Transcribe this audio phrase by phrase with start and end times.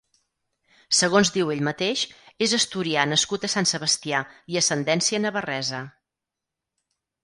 [0.99, 2.07] Segons diu ell mateix,
[2.47, 5.87] és asturià nascut a Sant Sebastià i ascendència navarresa.